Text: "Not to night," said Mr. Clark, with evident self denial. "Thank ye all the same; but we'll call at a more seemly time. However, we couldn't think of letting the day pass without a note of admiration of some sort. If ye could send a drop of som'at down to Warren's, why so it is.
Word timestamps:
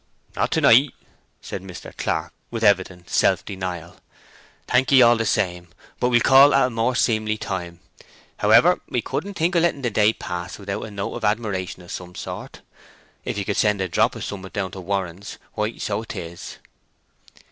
"Not 0.35 0.49
to 0.53 0.61
night," 0.61 0.95
said 1.43 1.61
Mr. 1.61 1.95
Clark, 1.95 2.33
with 2.49 2.63
evident 2.63 3.07
self 3.11 3.45
denial. 3.45 3.97
"Thank 4.65 4.91
ye 4.91 5.03
all 5.03 5.15
the 5.15 5.27
same; 5.27 5.67
but 5.99 6.09
we'll 6.09 6.21
call 6.21 6.55
at 6.55 6.65
a 6.65 6.69
more 6.71 6.95
seemly 6.95 7.37
time. 7.37 7.81
However, 8.37 8.81
we 8.89 9.03
couldn't 9.03 9.35
think 9.35 9.53
of 9.53 9.61
letting 9.61 9.83
the 9.83 9.91
day 9.91 10.11
pass 10.13 10.57
without 10.57 10.81
a 10.81 10.89
note 10.89 11.13
of 11.13 11.23
admiration 11.23 11.83
of 11.83 11.91
some 11.91 12.15
sort. 12.15 12.61
If 13.25 13.37
ye 13.37 13.43
could 13.43 13.57
send 13.57 13.79
a 13.79 13.87
drop 13.87 14.15
of 14.15 14.23
som'at 14.23 14.53
down 14.53 14.71
to 14.71 14.81
Warren's, 14.81 15.37
why 15.53 15.77
so 15.77 16.01
it 16.01 16.15
is. 16.15 16.57